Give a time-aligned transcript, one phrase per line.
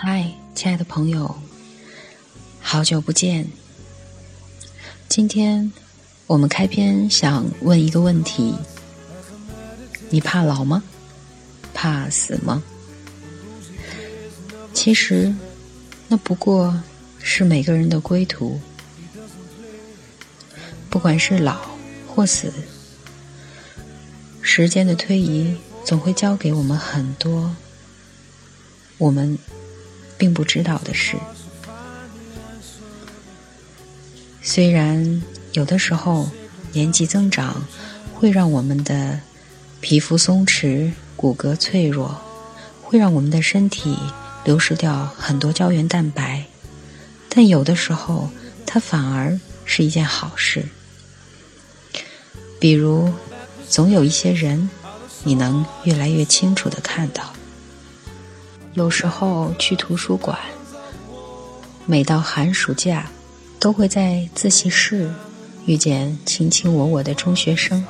[0.00, 1.34] 嗨，亲爱的朋友，
[2.60, 3.50] 好久不见。
[5.08, 5.72] 今天
[6.28, 8.54] 我们开篇想问一个问题：
[10.08, 10.84] 你怕老吗？
[11.74, 12.62] 怕死吗？
[14.72, 15.34] 其实，
[16.06, 16.80] 那不过
[17.18, 18.60] 是每个人的归途。
[20.88, 21.58] 不管是老
[22.06, 22.52] 或死，
[24.42, 27.56] 时间的推移总会教给我们很多
[28.96, 29.36] 我们
[30.18, 31.16] 并不知道的事。
[34.42, 36.28] 虽然有的时候
[36.72, 37.64] 年纪增长
[38.12, 39.20] 会让我们的
[39.80, 42.20] 皮肤松弛、骨骼脆弱，
[42.82, 43.96] 会让我们的身体。
[44.44, 46.44] 流失掉很多胶原蛋白，
[47.28, 48.30] 但有的时候
[48.64, 50.64] 它反而是一件好事。
[52.58, 53.12] 比如，
[53.68, 54.70] 总有一些人，
[55.22, 57.34] 你能越来越清楚的看到。
[58.78, 60.38] 有时候去图书馆，
[61.84, 63.10] 每到寒暑假，
[63.58, 65.12] 都会在自习室
[65.66, 67.84] 遇见卿卿我我的中学生，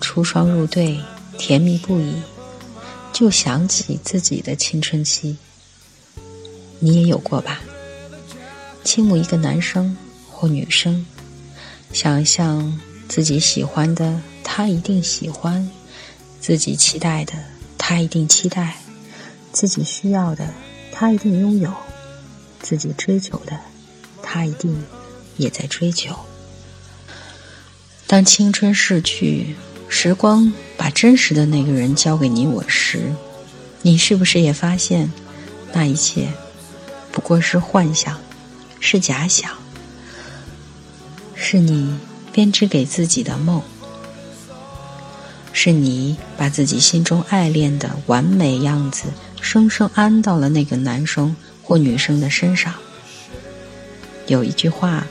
[0.00, 1.00] 出双入对，
[1.36, 2.14] 甜蜜不已。
[3.12, 5.36] 就想起自己的青春期，
[6.78, 7.60] 你也有过吧？
[8.84, 9.96] 倾慕一个男生
[10.30, 11.04] 或女生，
[11.92, 15.68] 想象自己喜欢的他一定喜欢，
[16.40, 17.32] 自己期待的
[17.76, 18.76] 他一定期待，
[19.54, 20.52] 自己需要的
[20.92, 21.72] 他一定拥有，
[22.60, 23.58] 自己追求的
[24.22, 24.84] 他一定
[25.38, 26.14] 也在追求。
[28.06, 29.56] 当青春逝去。
[29.86, 33.14] 时光把真实的那个人交给你我时，
[33.82, 35.12] 你是不是也发现，
[35.72, 36.26] 那一切
[37.12, 38.18] 不过是幻想，
[38.80, 39.52] 是假想，
[41.36, 41.96] 是你
[42.32, 43.62] 编织给自己的梦，
[45.52, 49.04] 是你把自己心中爱恋的完美样子，
[49.44, 52.74] 生生安到了那个男生或女生的身上。
[54.26, 55.06] 有一句话，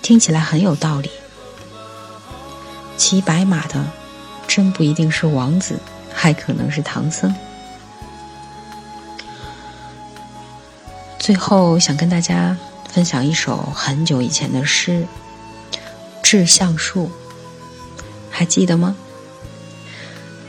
[0.00, 1.10] 听起来很有道理。
[2.96, 3.84] 骑白马的，
[4.46, 5.80] 真不一定是王子，
[6.14, 7.34] 还可能是唐僧。
[11.18, 12.56] 最后想跟大家
[12.88, 15.04] 分享一首很久以前的诗，
[16.22, 17.06] 《致橡树》，
[18.30, 18.94] 还记得吗？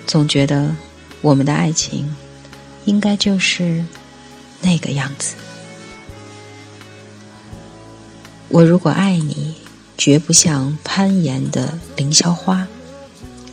[0.05, 0.75] 总觉得
[1.21, 2.15] 我们的爱情，
[2.85, 3.85] 应该就是
[4.61, 5.35] 那个样子。
[8.49, 9.55] 我如果爱你。
[9.97, 12.67] 绝不像攀岩的凌霄花，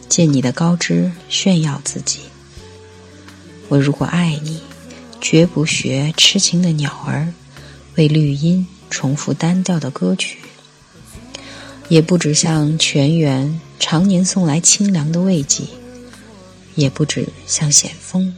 [0.09, 2.21] 借你的高枝炫耀自己。
[3.69, 4.63] 我如果爱你，
[5.21, 7.35] 绝不学痴情的鸟儿，
[7.97, 10.39] 为绿荫重复单调的歌曲。
[11.91, 15.65] 也不止像泉源常年送来清凉的慰藉，
[16.79, 18.33] 也不止像险峰，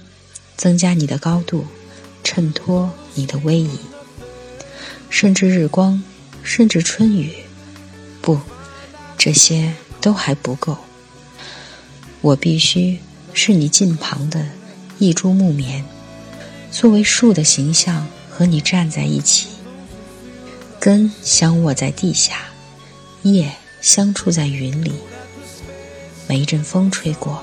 [0.56, 1.66] 增加你的高度，
[2.24, 3.78] 衬托你的威仪。
[5.10, 6.02] 甚至日光，
[6.42, 7.34] 甚至春雨。
[8.22, 8.40] 不，
[9.18, 10.78] 这些都还不够。
[12.22, 12.98] 我必须
[13.34, 14.48] 是你近旁的
[14.98, 15.84] 一株木棉，
[16.72, 19.48] 作为树的形象和你站在一起，
[20.80, 22.46] 根相握在地下，
[23.22, 23.52] 叶
[23.82, 24.92] 相触在云里。
[26.26, 27.42] 每一阵风吹过，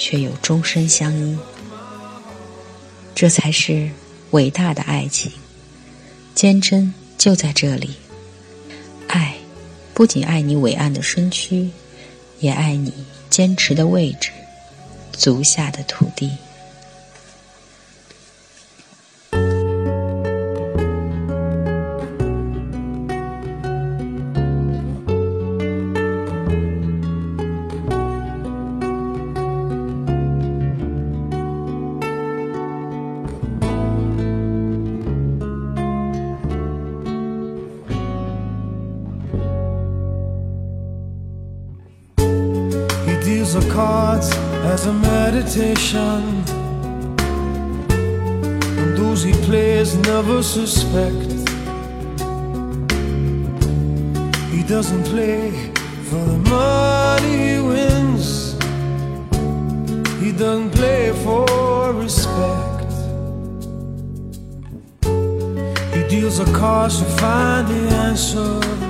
[0.00, 1.36] 却又终身相依。
[3.14, 3.90] 这才是
[4.30, 5.30] 伟大的爱情，
[6.34, 7.90] 坚贞就在这里。
[9.08, 9.36] 爱
[9.92, 11.68] 不仅爱你伟岸的身躯，
[12.38, 12.94] 也爱你
[13.28, 14.30] 坚持的位置，
[15.12, 16.30] 足下的土地。
[43.30, 44.28] Deals the cards
[44.74, 46.20] as a meditation.
[48.80, 51.30] And those he plays never suspect.
[54.54, 55.52] He doesn't play
[56.08, 58.26] for the money he wins,
[60.22, 62.90] he doesn't play for respect.
[65.94, 68.89] He deals of cars to find the answer.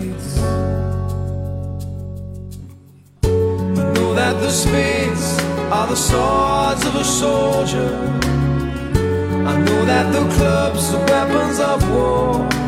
[4.51, 5.39] Spades
[5.71, 7.95] are the swords of a soldier.
[9.47, 12.60] I know that the clubs are weapons of war.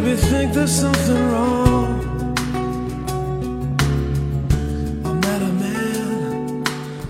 [0.00, 2.00] Maybe think there's something wrong.
[5.04, 6.62] I'm not a man,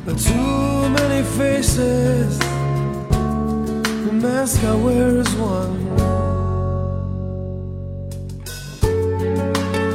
[0.07, 2.39] but too many faces.
[4.07, 5.77] The mask I wear is one.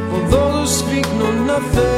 [0.09, 1.92] For those who speak know nothing.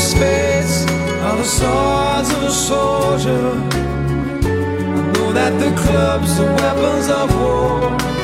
[0.00, 0.84] Spades
[1.26, 3.46] are the swords of a soldier.
[4.92, 8.19] I know that the clubs are weapons of war.